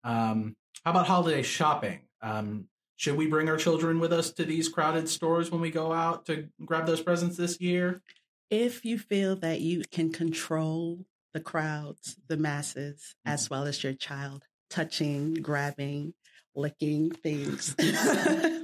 Um, 0.05 0.57
how 0.85 0.91
about 0.91 1.07
holiday 1.07 1.43
shopping? 1.43 2.01
Um, 2.21 2.67
should 2.97 3.17
we 3.17 3.27
bring 3.27 3.49
our 3.49 3.57
children 3.57 3.99
with 3.99 4.13
us 4.13 4.31
to 4.33 4.45
these 4.45 4.69
crowded 4.69 5.09
stores 5.09 5.51
when 5.51 5.61
we 5.61 5.71
go 5.71 5.93
out 5.93 6.27
to 6.27 6.49
grab 6.65 6.87
those 6.87 7.01
presents 7.01 7.37
this 7.37 7.61
year? 7.61 8.01
If 8.51 8.85
you 8.85 8.99
feel 8.99 9.37
that 9.37 9.61
you 9.61 9.83
can 9.91 10.13
control 10.13 11.05
the 11.35 11.41
crowds, 11.41 12.17
the 12.29 12.37
masses, 12.37 13.01
mm-hmm. 13.01 13.33
as 13.33 13.51
well 13.51 13.67
as 13.67 13.83
your 13.83 13.95
child 13.95 14.45
touching, 14.71 15.35
grabbing, 15.35 16.15
licking 16.55 17.11
things. 17.11 17.75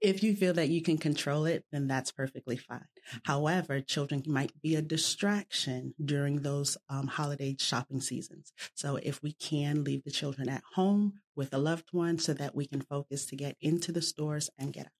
if 0.00 0.22
you 0.22 0.34
feel 0.34 0.54
that 0.54 0.68
you 0.68 0.82
can 0.82 0.98
control 0.98 1.44
it, 1.44 1.64
then 1.72 1.86
that's 1.86 2.12
perfectly 2.12 2.56
fine. 2.56 2.86
However, 3.24 3.80
children 3.80 4.22
might 4.26 4.52
be 4.62 4.76
a 4.76 4.82
distraction 4.82 5.94
during 6.04 6.42
those 6.42 6.76
um, 6.88 7.06
holiday 7.06 7.56
shopping 7.58 8.00
seasons. 8.00 8.52
So 8.74 8.96
if 9.02 9.22
we 9.22 9.32
can 9.32 9.84
leave 9.84 10.04
the 10.04 10.10
children 10.10 10.48
at 10.48 10.62
home 10.74 11.14
with 11.34 11.52
a 11.52 11.58
loved 11.58 11.88
one 11.92 12.18
so 12.18 12.32
that 12.34 12.54
we 12.54 12.66
can 12.66 12.80
focus 12.80 13.26
to 13.26 13.36
get 13.36 13.56
into 13.60 13.92
the 13.92 14.02
stores 14.02 14.50
and 14.58 14.72
get 14.72 14.86
out. 14.86 14.92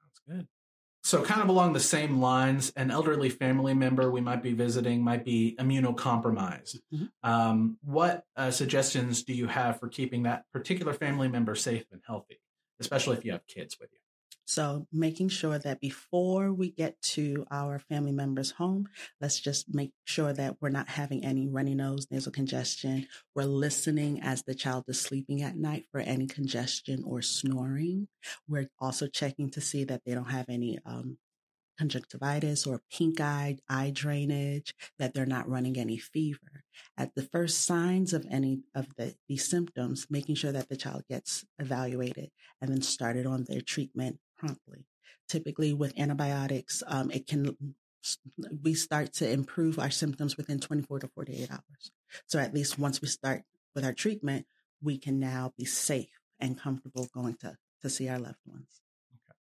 Sounds 0.00 0.20
good. 0.38 0.48
So, 1.04 1.22
kind 1.22 1.40
of 1.40 1.48
along 1.48 1.72
the 1.72 1.80
same 1.80 2.20
lines, 2.20 2.72
an 2.76 2.90
elderly 2.90 3.30
family 3.30 3.72
member 3.72 4.10
we 4.10 4.20
might 4.20 4.42
be 4.42 4.52
visiting 4.52 5.02
might 5.02 5.24
be 5.24 5.56
immunocompromised. 5.58 6.80
Mm-hmm. 6.92 7.04
Um, 7.22 7.78
what 7.82 8.24
uh, 8.36 8.50
suggestions 8.50 9.22
do 9.22 9.32
you 9.32 9.46
have 9.46 9.78
for 9.78 9.88
keeping 9.88 10.24
that 10.24 10.44
particular 10.52 10.92
family 10.92 11.28
member 11.28 11.54
safe 11.54 11.84
and 11.92 12.02
healthy, 12.06 12.40
especially 12.80 13.16
if 13.16 13.24
you 13.24 13.32
have 13.32 13.46
kids 13.46 13.78
with 13.80 13.90
you? 13.92 14.00
So 14.48 14.86
making 14.90 15.28
sure 15.28 15.58
that 15.58 15.78
before 15.78 16.54
we 16.54 16.70
get 16.70 16.98
to 17.12 17.46
our 17.50 17.78
family 17.78 18.12
member's 18.12 18.52
home, 18.52 18.88
let's 19.20 19.38
just 19.38 19.74
make 19.74 19.92
sure 20.06 20.32
that 20.32 20.56
we're 20.58 20.70
not 20.70 20.88
having 20.88 21.22
any 21.22 21.46
runny 21.46 21.74
nose, 21.74 22.06
nasal 22.10 22.32
congestion. 22.32 23.06
We're 23.34 23.44
listening 23.44 24.22
as 24.22 24.44
the 24.44 24.54
child 24.54 24.84
is 24.88 25.02
sleeping 25.02 25.42
at 25.42 25.58
night 25.58 25.84
for 25.92 26.00
any 26.00 26.26
congestion 26.26 27.04
or 27.06 27.20
snoring. 27.20 28.08
We're 28.48 28.70
also 28.80 29.06
checking 29.06 29.50
to 29.50 29.60
see 29.60 29.84
that 29.84 30.00
they 30.06 30.14
don't 30.14 30.30
have 30.30 30.46
any 30.48 30.78
um, 30.86 31.18
conjunctivitis 31.76 32.66
or 32.66 32.80
pink 32.90 33.20
eye, 33.20 33.58
eye 33.68 33.92
drainage, 33.94 34.74
that 34.98 35.12
they're 35.12 35.26
not 35.26 35.46
running 35.46 35.76
any 35.76 35.98
fever. 35.98 36.64
At 36.96 37.14
the 37.14 37.22
first 37.22 37.66
signs 37.66 38.14
of 38.14 38.26
any 38.30 38.62
of 38.74 38.86
the, 38.96 39.14
these 39.28 39.46
symptoms, 39.46 40.06
making 40.08 40.36
sure 40.36 40.52
that 40.52 40.70
the 40.70 40.76
child 40.76 41.02
gets 41.06 41.44
evaluated 41.58 42.30
and 42.62 42.70
then 42.70 42.80
started 42.80 43.26
on 43.26 43.44
their 43.46 43.60
treatment 43.60 44.20
promptly. 44.38 44.86
Typically 45.28 45.74
with 45.74 45.98
antibiotics, 45.98 46.82
um, 46.86 47.10
it 47.10 47.26
can 47.26 47.56
we 48.62 48.74
start 48.74 49.12
to 49.14 49.28
improve 49.28 49.78
our 49.78 49.90
symptoms 49.90 50.36
within 50.36 50.60
24 50.60 51.00
to 51.00 51.08
48 51.08 51.50
hours. 51.50 51.90
So 52.26 52.38
at 52.38 52.54
least 52.54 52.78
once 52.78 53.02
we 53.02 53.08
start 53.08 53.42
with 53.74 53.84
our 53.84 53.92
treatment, 53.92 54.46
we 54.82 54.98
can 54.98 55.18
now 55.18 55.52
be 55.58 55.64
safe 55.64 56.20
and 56.40 56.58
comfortable 56.58 57.08
going 57.12 57.34
to, 57.40 57.56
to 57.82 57.90
see 57.90 58.08
our 58.08 58.18
loved 58.18 58.38
ones. 58.46 58.80
Okay. 59.12 59.36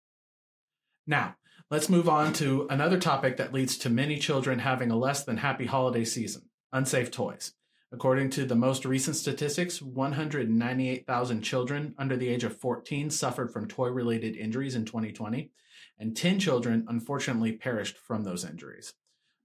Now, 1.06 1.36
let's 1.70 1.88
move 1.88 2.08
on 2.08 2.32
to 2.34 2.66
another 2.70 3.00
topic 3.00 3.38
that 3.38 3.52
leads 3.52 3.78
to 3.78 3.90
many 3.90 4.18
children 4.18 4.58
having 4.58 4.90
a 4.90 4.96
less 4.96 5.24
than 5.24 5.38
happy 5.38 5.66
holiday 5.66 6.04
season 6.04 6.42
unsafe 6.72 7.10
toys. 7.10 7.52
According 7.94 8.30
to 8.30 8.46
the 8.46 8.54
most 8.54 8.86
recent 8.86 9.16
statistics, 9.16 9.82
198,000 9.82 11.42
children 11.42 11.94
under 11.98 12.16
the 12.16 12.28
age 12.28 12.42
of 12.42 12.56
14 12.56 13.10
suffered 13.10 13.52
from 13.52 13.68
toy 13.68 13.88
related 13.88 14.34
injuries 14.34 14.74
in 14.74 14.86
2020, 14.86 15.50
and 15.98 16.16
10 16.16 16.38
children 16.38 16.86
unfortunately 16.88 17.52
perished 17.52 17.98
from 17.98 18.24
those 18.24 18.46
injuries. 18.46 18.94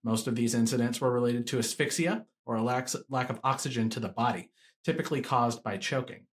Most 0.01 0.27
of 0.27 0.35
these 0.35 0.55
incidents 0.55 1.01
were 1.01 1.11
related 1.11 1.45
to 1.47 1.59
asphyxia 1.59 2.25
or 2.45 2.55
a 2.55 2.63
lack, 2.63 2.87
lack 3.09 3.29
of 3.29 3.41
oxygen 3.43 3.89
to 3.89 3.99
the 3.99 4.07
body, 4.07 4.49
typically 4.85 5.19
caused 5.19 5.61
by 5.61 5.75
choking. 5.75 6.25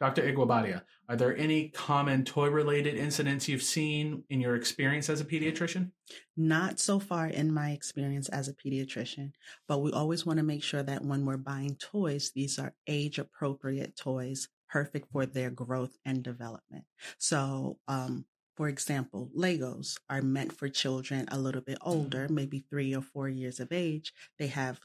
Dr. 0.00 0.22
Iguobadia, 0.22 0.82
are 1.10 1.16
there 1.16 1.36
any 1.36 1.68
common 1.68 2.24
toy 2.24 2.48
related 2.48 2.94
incidents 2.94 3.48
you've 3.48 3.62
seen 3.62 4.24
in 4.30 4.40
your 4.40 4.56
experience 4.56 5.10
as 5.10 5.20
a 5.20 5.24
pediatrician? 5.26 5.90
Not 6.38 6.80
so 6.80 6.98
far 6.98 7.26
in 7.26 7.52
my 7.52 7.72
experience 7.72 8.30
as 8.30 8.48
a 8.48 8.54
pediatrician, 8.54 9.32
but 9.68 9.80
we 9.80 9.92
always 9.92 10.24
want 10.24 10.38
to 10.38 10.42
make 10.42 10.62
sure 10.62 10.82
that 10.82 11.04
when 11.04 11.26
we're 11.26 11.36
buying 11.36 11.76
toys, 11.76 12.32
these 12.34 12.58
are 12.58 12.72
age 12.86 13.18
appropriate 13.18 13.94
toys, 13.94 14.48
perfect 14.70 15.12
for 15.12 15.26
their 15.26 15.50
growth 15.50 15.98
and 16.06 16.22
development. 16.22 16.84
So, 17.18 17.76
um, 17.86 18.24
for 18.60 18.68
example, 18.68 19.30
Legos 19.34 19.96
are 20.10 20.20
meant 20.20 20.52
for 20.52 20.68
children 20.68 21.26
a 21.28 21.38
little 21.38 21.62
bit 21.62 21.78
older, 21.80 22.26
mm-hmm. 22.26 22.34
maybe 22.34 22.66
three 22.68 22.94
or 22.94 23.00
four 23.00 23.26
years 23.26 23.58
of 23.58 23.72
age. 23.72 24.12
They 24.38 24.48
have 24.48 24.78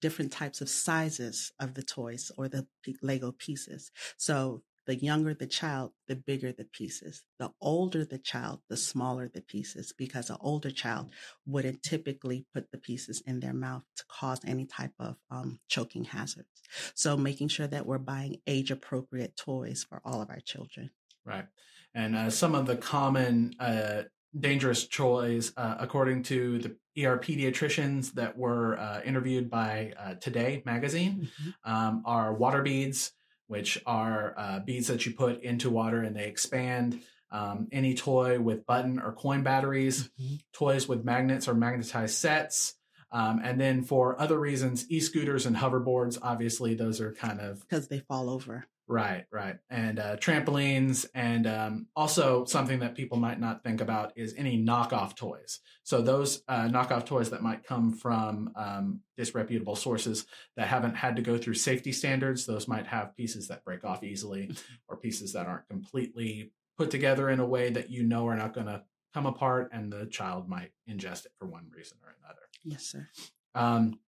different 0.00 0.32
types 0.32 0.60
of 0.60 0.68
sizes 0.68 1.52
of 1.60 1.74
the 1.74 1.84
toys 1.84 2.32
or 2.36 2.48
the 2.48 2.66
Lego 3.02 3.30
pieces. 3.30 3.92
So 4.16 4.64
the 4.86 4.96
younger 4.96 5.32
the 5.32 5.46
child, 5.46 5.92
the 6.08 6.16
bigger 6.16 6.50
the 6.50 6.64
pieces. 6.64 7.22
The 7.38 7.52
older 7.60 8.04
the 8.04 8.18
child, 8.18 8.62
the 8.68 8.76
smaller 8.76 9.30
the 9.32 9.42
pieces, 9.42 9.94
because 9.96 10.28
an 10.28 10.38
older 10.40 10.72
child 10.72 11.10
wouldn't 11.46 11.84
typically 11.84 12.46
put 12.52 12.72
the 12.72 12.78
pieces 12.78 13.22
in 13.24 13.38
their 13.38 13.54
mouth 13.54 13.84
to 13.98 14.04
cause 14.10 14.40
any 14.44 14.66
type 14.66 14.94
of 14.98 15.14
um, 15.30 15.60
choking 15.68 16.02
hazards. 16.02 16.48
So 16.96 17.16
making 17.16 17.46
sure 17.46 17.68
that 17.68 17.86
we're 17.86 17.98
buying 17.98 18.38
age 18.48 18.72
appropriate 18.72 19.36
toys 19.36 19.86
for 19.88 20.02
all 20.04 20.20
of 20.20 20.30
our 20.30 20.40
children. 20.40 20.90
Right 21.24 21.46
and 21.94 22.16
uh, 22.16 22.30
some 22.30 22.54
of 22.54 22.66
the 22.66 22.76
common 22.76 23.54
uh, 23.58 24.02
dangerous 24.38 24.86
toys, 24.86 25.52
uh, 25.56 25.76
according 25.78 26.22
to 26.24 26.58
the 26.58 27.04
ER 27.04 27.18
pediatricians 27.18 28.12
that 28.12 28.36
were 28.36 28.78
uh, 28.78 29.00
interviewed 29.04 29.50
by 29.50 29.92
uh, 29.98 30.14
Today 30.14 30.62
magazine, 30.64 31.28
mm-hmm. 31.42 31.72
um, 31.72 32.02
are 32.04 32.32
water 32.32 32.62
beads, 32.62 33.12
which 33.46 33.80
are 33.86 34.34
uh, 34.36 34.60
beads 34.60 34.86
that 34.88 35.04
you 35.06 35.12
put 35.12 35.42
into 35.42 35.70
water 35.70 36.02
and 36.02 36.14
they 36.14 36.26
expand. 36.26 37.00
Um, 37.32 37.68
any 37.70 37.94
toy 37.94 38.40
with 38.40 38.66
button 38.66 38.98
or 38.98 39.12
coin 39.12 39.42
batteries, 39.42 40.10
mm-hmm. 40.20 40.36
toys 40.52 40.88
with 40.88 41.04
magnets 41.04 41.46
or 41.46 41.54
magnetized 41.54 42.16
sets. 42.16 42.74
Um, 43.12 43.40
and 43.42 43.60
then 43.60 43.82
for 43.82 44.20
other 44.20 44.38
reasons, 44.38 44.88
e-scooters 44.88 45.46
and 45.46 45.56
hoverboards, 45.56 46.18
obviously 46.22 46.74
those 46.74 47.00
are 47.00 47.12
kind 47.12 47.40
of 47.40 47.60
because 47.60 47.88
they 47.88 48.00
fall 48.00 48.30
over. 48.30 48.66
Right, 48.90 49.24
right. 49.30 49.54
And 49.70 50.00
uh, 50.00 50.16
trampolines, 50.16 51.06
and 51.14 51.46
um, 51.46 51.86
also 51.94 52.44
something 52.44 52.80
that 52.80 52.96
people 52.96 53.18
might 53.18 53.38
not 53.38 53.62
think 53.62 53.80
about 53.80 54.12
is 54.16 54.34
any 54.36 54.60
knockoff 54.60 55.14
toys. 55.14 55.60
So, 55.84 56.02
those 56.02 56.42
uh, 56.48 56.64
knockoff 56.64 57.06
toys 57.06 57.30
that 57.30 57.40
might 57.40 57.62
come 57.62 57.92
from 57.92 58.50
um, 58.56 59.00
disreputable 59.16 59.76
sources 59.76 60.26
that 60.56 60.66
haven't 60.66 60.96
had 60.96 61.14
to 61.14 61.22
go 61.22 61.38
through 61.38 61.54
safety 61.54 61.92
standards, 61.92 62.46
those 62.46 62.66
might 62.66 62.88
have 62.88 63.16
pieces 63.16 63.46
that 63.46 63.64
break 63.64 63.84
off 63.84 64.02
easily 64.02 64.50
or 64.88 64.96
pieces 64.96 65.34
that 65.34 65.46
aren't 65.46 65.68
completely 65.68 66.50
put 66.76 66.90
together 66.90 67.30
in 67.30 67.38
a 67.38 67.46
way 67.46 67.70
that 67.70 67.90
you 67.90 68.02
know 68.02 68.26
are 68.26 68.36
not 68.36 68.54
going 68.54 68.66
to 68.66 68.82
come 69.14 69.26
apart, 69.26 69.70
and 69.72 69.92
the 69.92 70.06
child 70.06 70.48
might 70.48 70.72
ingest 70.90 71.26
it 71.26 71.32
for 71.38 71.46
one 71.46 71.70
reason 71.72 71.96
or 72.04 72.16
another. 72.24 72.42
Yes, 72.64 72.86
sir. 72.86 73.08
Um, 73.54 74.00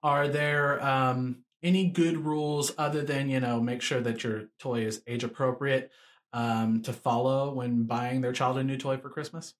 are 0.00 0.28
there 0.28 0.80
um, 0.80 1.42
any 1.62 1.88
good 1.88 2.24
rules 2.24 2.72
other 2.78 3.02
than 3.02 3.28
you 3.28 3.40
know 3.40 3.60
make 3.60 3.82
sure 3.82 4.00
that 4.00 4.24
your 4.24 4.44
toy 4.58 4.84
is 4.84 5.02
age 5.06 5.24
appropriate 5.24 5.90
um, 6.32 6.82
to 6.82 6.92
follow 6.92 7.52
when 7.52 7.84
buying 7.84 8.20
their 8.20 8.32
child 8.32 8.58
a 8.58 8.64
new 8.64 8.76
toy 8.76 8.96
for 8.96 9.08
Christmas? 9.08 9.54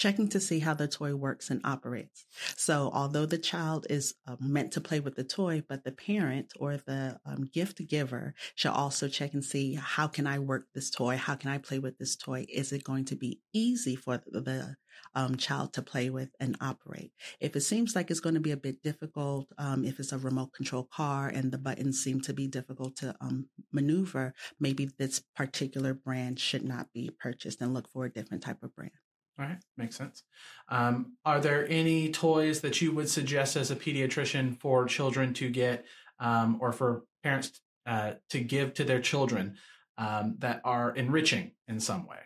Checking 0.00 0.28
to 0.28 0.40
see 0.40 0.60
how 0.60 0.72
the 0.72 0.88
toy 0.88 1.14
works 1.14 1.50
and 1.50 1.60
operates. 1.62 2.24
So, 2.56 2.90
although 2.94 3.26
the 3.26 3.36
child 3.36 3.86
is 3.90 4.14
uh, 4.26 4.36
meant 4.40 4.72
to 4.72 4.80
play 4.80 4.98
with 4.98 5.14
the 5.14 5.24
toy, 5.24 5.62
but 5.68 5.84
the 5.84 5.92
parent 5.92 6.54
or 6.58 6.78
the 6.78 7.18
um, 7.26 7.44
gift 7.52 7.86
giver 7.86 8.34
should 8.54 8.70
also 8.70 9.08
check 9.08 9.34
and 9.34 9.44
see 9.44 9.74
how 9.74 10.06
can 10.06 10.26
I 10.26 10.38
work 10.38 10.64
this 10.74 10.90
toy? 10.90 11.18
How 11.18 11.34
can 11.34 11.50
I 11.50 11.58
play 11.58 11.78
with 11.78 11.98
this 11.98 12.16
toy? 12.16 12.46
Is 12.48 12.72
it 12.72 12.82
going 12.82 13.04
to 13.06 13.14
be 13.16 13.40
easy 13.52 13.94
for 13.94 14.22
the 14.26 14.76
um, 15.14 15.36
child 15.36 15.74
to 15.74 15.82
play 15.82 16.08
with 16.08 16.30
and 16.40 16.56
operate? 16.62 17.12
If 17.38 17.54
it 17.54 17.60
seems 17.60 17.94
like 17.94 18.10
it's 18.10 18.20
going 18.20 18.36
to 18.36 18.40
be 18.40 18.52
a 18.52 18.56
bit 18.56 18.82
difficult, 18.82 19.48
um, 19.58 19.84
if 19.84 20.00
it's 20.00 20.12
a 20.12 20.18
remote 20.18 20.54
control 20.54 20.88
car 20.90 21.28
and 21.28 21.52
the 21.52 21.58
buttons 21.58 22.02
seem 22.02 22.22
to 22.22 22.32
be 22.32 22.48
difficult 22.48 22.96
to 22.96 23.14
um, 23.20 23.50
maneuver, 23.70 24.32
maybe 24.58 24.88
this 24.98 25.22
particular 25.36 25.92
brand 25.92 26.40
should 26.40 26.64
not 26.64 26.86
be 26.94 27.10
purchased 27.20 27.60
and 27.60 27.74
look 27.74 27.90
for 27.92 28.06
a 28.06 28.12
different 28.12 28.42
type 28.42 28.62
of 28.62 28.74
brand. 28.74 28.92
All 29.40 29.46
right, 29.46 29.58
makes 29.78 29.96
sense. 29.96 30.22
Um, 30.68 31.16
are 31.24 31.40
there 31.40 31.66
any 31.70 32.12
toys 32.12 32.60
that 32.60 32.82
you 32.82 32.92
would 32.92 33.08
suggest 33.08 33.56
as 33.56 33.70
a 33.70 33.76
pediatrician 33.76 34.60
for 34.60 34.84
children 34.84 35.32
to 35.34 35.48
get 35.48 35.86
um, 36.18 36.58
or 36.60 36.72
for 36.72 37.04
parents 37.22 37.62
uh, 37.86 38.12
to 38.28 38.40
give 38.40 38.74
to 38.74 38.84
their 38.84 39.00
children 39.00 39.56
um, 39.96 40.34
that 40.40 40.60
are 40.62 40.94
enriching 40.94 41.52
in 41.68 41.80
some 41.80 42.06
way? 42.06 42.18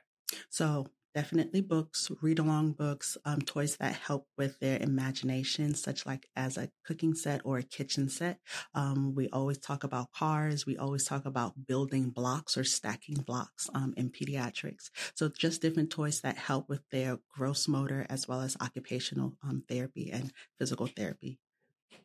So, 0.50 0.88
definitely 1.14 1.60
books, 1.60 2.10
read 2.22 2.38
along 2.38 2.72
books, 2.72 3.16
um, 3.24 3.40
toys 3.40 3.76
that 3.76 3.94
help 3.94 4.26
with 4.36 4.58
their 4.60 4.78
imagination, 4.80 5.74
such 5.74 6.04
like 6.06 6.26
as 6.36 6.56
a 6.56 6.70
cooking 6.84 7.14
set 7.14 7.40
or 7.44 7.58
a 7.58 7.62
kitchen 7.62 8.08
set. 8.08 8.38
Um, 8.74 9.14
we 9.14 9.28
always 9.28 9.58
talk 9.58 9.84
about 9.84 10.12
cars. 10.12 10.66
We 10.66 10.76
always 10.76 11.04
talk 11.04 11.24
about 11.24 11.66
building 11.66 12.10
blocks 12.10 12.56
or 12.56 12.64
stacking 12.64 13.16
blocks 13.16 13.70
um, 13.74 13.94
in 13.96 14.10
pediatrics. 14.10 14.90
So 15.14 15.28
just 15.28 15.62
different 15.62 15.90
toys 15.90 16.20
that 16.22 16.36
help 16.36 16.68
with 16.68 16.82
their 16.90 17.18
gross 17.28 17.68
motor 17.68 18.06
as 18.10 18.26
well 18.26 18.40
as 18.40 18.56
occupational 18.60 19.34
um, 19.42 19.62
therapy 19.68 20.10
and 20.12 20.32
physical 20.58 20.86
therapy. 20.86 21.38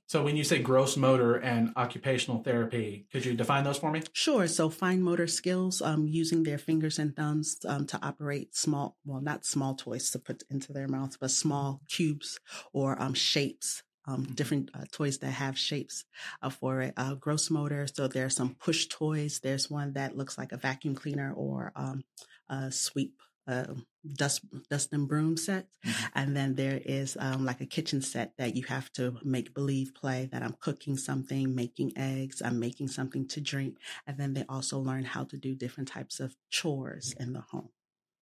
So 0.09 0.23
when 0.23 0.35
you 0.35 0.43
say 0.43 0.57
gross 0.57 0.97
motor 0.97 1.35
and 1.35 1.71
occupational 1.75 2.41
therapy, 2.41 3.05
could 3.11 3.25
you 3.25 3.35
define 3.35 3.63
those 3.63 3.77
for 3.77 3.91
me? 3.91 4.01
Sure. 4.11 4.47
So 4.47 4.67
fine 4.71 5.03
motor 5.03 5.27
skills, 5.27 5.83
um, 5.83 6.07
using 6.07 6.41
their 6.41 6.57
fingers 6.57 6.97
and 6.97 7.15
thumbs 7.15 7.57
um, 7.67 7.85
to 7.85 7.99
operate 8.03 8.55
small, 8.55 8.97
well, 9.05 9.21
not 9.21 9.45
small 9.45 9.75
toys 9.75 10.09
to 10.09 10.17
put 10.17 10.41
into 10.49 10.73
their 10.73 10.87
mouths, 10.87 11.15
but 11.21 11.29
small 11.29 11.81
cubes 11.87 12.39
or 12.73 12.99
um, 12.99 13.13
shapes. 13.13 13.83
Um, 14.07 14.23
mm-hmm. 14.23 14.33
different 14.33 14.71
uh, 14.73 14.85
toys 14.91 15.19
that 15.19 15.29
have 15.29 15.55
shapes 15.59 16.05
uh, 16.41 16.49
for 16.49 16.81
it. 16.81 16.95
Uh, 16.97 17.13
gross 17.13 17.51
motor. 17.51 17.85
So 17.85 18.07
there 18.07 18.25
are 18.25 18.31
some 18.31 18.55
push 18.55 18.87
toys. 18.87 19.41
There's 19.43 19.69
one 19.69 19.93
that 19.93 20.17
looks 20.17 20.35
like 20.35 20.51
a 20.51 20.57
vacuum 20.57 20.95
cleaner 20.95 21.31
or 21.33 21.71
um, 21.75 22.03
a 22.49 22.71
sweep 22.71 23.19
uh, 23.49 23.73
dust 24.15 24.41
dust 24.69 24.93
and 24.93 25.07
broom 25.07 25.35
set, 25.35 25.67
mm-hmm. 25.85 26.05
and 26.15 26.35
then 26.37 26.55
there 26.55 26.79
is 26.85 27.17
um, 27.19 27.45
like 27.45 27.61
a 27.61 27.65
kitchen 27.65 28.01
set 28.01 28.33
that 28.37 28.55
you 28.55 28.63
have 28.63 28.91
to 28.93 29.17
make 29.23 29.53
believe 29.53 29.93
play 29.95 30.29
that 30.31 30.43
I'm 30.43 30.55
cooking 30.59 30.97
something, 30.97 31.55
making 31.55 31.93
eggs, 31.97 32.41
I'm 32.43 32.59
making 32.59 32.89
something 32.89 33.27
to 33.29 33.41
drink, 33.41 33.77
and 34.05 34.17
then 34.17 34.33
they 34.33 34.45
also 34.47 34.79
learn 34.79 35.03
how 35.03 35.23
to 35.25 35.37
do 35.37 35.55
different 35.55 35.89
types 35.89 36.19
of 36.19 36.35
chores 36.49 37.15
in 37.19 37.33
the 37.33 37.41
home. 37.41 37.69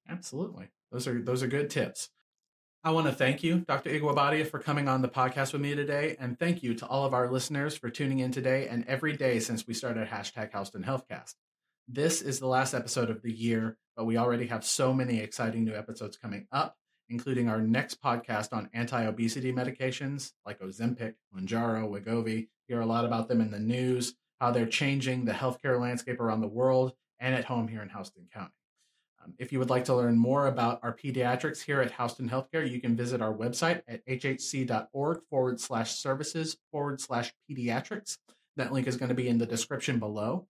Absolutely, 0.09 0.69
those 0.91 1.07
are 1.07 1.21
those 1.21 1.43
are 1.43 1.47
good 1.47 1.69
tips. 1.69 2.09
I 2.83 2.91
want 2.91 3.07
to 3.07 3.11
thank 3.11 3.43
you, 3.43 3.65
Dr. 3.67 3.89
Iguobadia, 3.89 4.47
for 4.47 4.59
coming 4.59 4.87
on 4.87 5.01
the 5.01 5.09
podcast 5.09 5.51
with 5.51 5.61
me 5.61 5.75
today. 5.75 6.15
And 6.21 6.39
thank 6.39 6.63
you 6.63 6.73
to 6.75 6.85
all 6.85 7.05
of 7.05 7.13
our 7.13 7.29
listeners 7.29 7.75
for 7.75 7.89
tuning 7.89 8.19
in 8.19 8.31
today 8.31 8.67
and 8.69 8.85
every 8.87 9.17
day 9.17 9.39
since 9.41 9.67
we 9.67 9.73
started 9.73 10.07
hashtag 10.07 10.53
Houston 10.53 10.83
Healthcast. 10.83 11.33
This 11.89 12.21
is 12.21 12.39
the 12.39 12.47
last 12.47 12.73
episode 12.73 13.09
of 13.09 13.21
the 13.23 13.31
year, 13.31 13.77
but 13.97 14.05
we 14.05 14.15
already 14.15 14.45
have 14.45 14.63
so 14.63 14.93
many 14.93 15.19
exciting 15.19 15.65
new 15.65 15.73
episodes 15.73 16.15
coming 16.15 16.47
up, 16.51 16.77
including 17.09 17.49
our 17.49 17.59
next 17.59 18.01
podcast 18.01 18.53
on 18.53 18.69
anti 18.73 19.03
obesity 19.03 19.51
medications 19.51 20.33
like 20.45 20.61
Ozempic, 20.61 21.15
Mounjaro, 21.35 21.89
Wegovy. 21.89 22.47
Hear 22.67 22.81
a 22.81 22.85
lot 22.85 23.05
about 23.05 23.27
them 23.27 23.41
in 23.41 23.49
the 23.49 23.59
news, 23.59 24.13
how 24.39 24.51
they're 24.51 24.67
changing 24.67 25.25
the 25.25 25.31
healthcare 25.31 25.81
landscape 25.81 26.19
around 26.19 26.41
the 26.41 26.47
world 26.47 26.93
and 27.19 27.33
at 27.33 27.45
home 27.45 27.67
here 27.67 27.81
in 27.81 27.89
Houston 27.89 28.27
County. 28.31 28.51
Um, 29.23 29.33
if 29.39 29.51
you 29.51 29.57
would 29.57 29.71
like 29.71 29.85
to 29.85 29.95
learn 29.95 30.17
more 30.17 30.45
about 30.45 30.79
our 30.83 30.95
pediatrics 30.95 31.63
here 31.63 31.81
at 31.81 31.93
Houston 31.93 32.29
Healthcare, 32.29 32.69
you 32.69 32.79
can 32.79 32.95
visit 32.95 33.19
our 33.19 33.33
website 33.33 33.81
at 33.87 34.05
hhc.org 34.05 35.21
forward 35.29 35.59
slash 35.59 35.95
services 35.95 36.57
forward 36.71 37.01
slash 37.01 37.33
pediatrics. 37.49 38.19
That 38.57 38.73
link 38.73 38.85
is 38.85 38.97
going 38.97 39.09
to 39.09 39.15
be 39.15 39.27
in 39.27 39.39
the 39.39 39.45
description 39.47 39.97
below. 39.97 40.47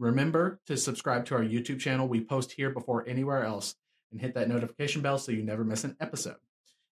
Remember 0.00 0.58
to 0.66 0.78
subscribe 0.78 1.26
to 1.26 1.34
our 1.34 1.42
YouTube 1.42 1.78
channel. 1.78 2.08
We 2.08 2.24
post 2.24 2.52
here 2.52 2.70
before 2.70 3.06
anywhere 3.06 3.44
else 3.44 3.74
and 4.10 4.18
hit 4.18 4.32
that 4.32 4.48
notification 4.48 5.02
bell 5.02 5.18
so 5.18 5.30
you 5.30 5.42
never 5.42 5.62
miss 5.62 5.84
an 5.84 5.94
episode. 6.00 6.38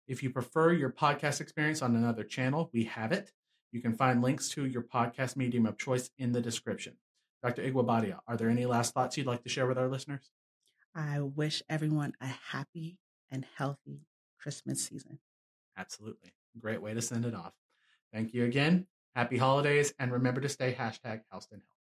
If 0.09 0.23
you 0.23 0.29
prefer 0.29 0.73
your 0.73 0.91
podcast 0.91 1.39
experience 1.39 1.81
on 1.81 1.95
another 1.95 2.25
channel, 2.25 2.69
we 2.73 2.83
have 2.83 3.13
it. 3.13 3.31
You 3.71 3.81
can 3.81 3.93
find 3.93 4.21
links 4.21 4.49
to 4.49 4.65
your 4.65 4.81
podcast 4.81 5.37
medium 5.37 5.65
of 5.65 5.77
choice 5.77 6.09
in 6.17 6.33
the 6.33 6.41
description. 6.41 6.97
Dr. 7.41 7.61
Iguobadia, 7.61 8.19
are 8.27 8.35
there 8.35 8.49
any 8.49 8.65
last 8.65 8.93
thoughts 8.93 9.15
you'd 9.15 9.25
like 9.25 9.43
to 9.43 9.49
share 9.49 9.67
with 9.67 9.77
our 9.77 9.87
listeners? 9.87 10.29
I 10.93 11.21
wish 11.21 11.63
everyone 11.69 12.11
a 12.19 12.27
happy 12.27 12.97
and 13.31 13.45
healthy 13.55 14.01
Christmas 14.37 14.83
season. 14.83 15.19
Absolutely. 15.77 16.33
Great 16.59 16.81
way 16.81 16.93
to 16.93 17.01
send 17.01 17.23
it 17.23 17.33
off. 17.33 17.53
Thank 18.11 18.33
you 18.33 18.43
again. 18.43 18.85
Happy 19.15 19.37
holidays. 19.37 19.93
And 19.97 20.11
remember 20.11 20.41
to 20.41 20.49
stay 20.49 20.73
hashtag 20.73 21.21
Houston 21.31 21.61
Health. 21.69 21.76